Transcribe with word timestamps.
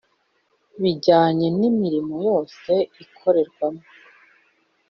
bijyanye 0.81 1.47
n 1.59 1.61
imirimo 1.69 2.15
yose 2.27 2.71
ikorerwamo 3.03 3.83